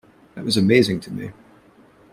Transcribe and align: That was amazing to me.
That 0.33 0.45
was 0.45 0.57
amazing 0.57 0.99
to 1.01 1.11
me. 1.11 1.29